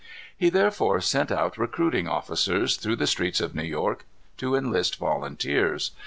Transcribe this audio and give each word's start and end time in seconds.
He 0.35 0.49
therefore 0.49 0.99
sent 0.99 1.31
out 1.31 1.59
recruiting 1.59 2.07
officers 2.07 2.75
through 2.75 2.95
the 2.95 3.05
streets 3.05 3.39
of 3.39 3.53
New 3.53 3.61
York, 3.61 4.03
to 4.37 4.55
enlist 4.55 4.95
volunteers. 4.97 5.91